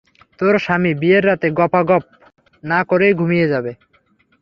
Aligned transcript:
তোর 0.39 0.53
স্বামী 0.59 0.91
বিয়ের 1.01 1.23
রাতে, 1.27 1.47
গপাগপ 1.59 2.03
না 2.63 2.79
করেই 2.89 3.13
ঘুমিয়ে 3.13 3.47
যাবে। 3.47 3.71